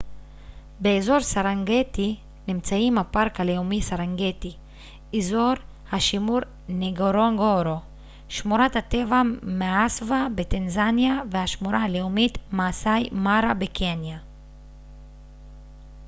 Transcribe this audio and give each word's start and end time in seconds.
באזור 0.79 1.19
סרנגטי 1.19 2.15
נמצאים 2.47 2.97
הפארק 2.97 3.39
הלאומי 3.39 3.81
סרנגטי 3.81 4.55
אזור 5.17 5.53
השימור 5.91 6.39
נגורונגורו 6.69 7.75
שמורת 8.29 8.75
הטבע 8.75 9.21
מאסווה 9.43 10.27
בטנזניה 10.35 11.21
והשמורה 11.31 11.83
הלאומית 11.83 12.37
מאסאי 12.51 13.09
מארה 13.11 13.53
בקניה 13.53 14.17